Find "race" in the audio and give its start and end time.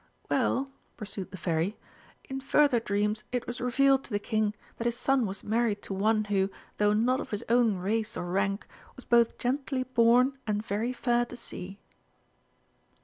7.77-8.17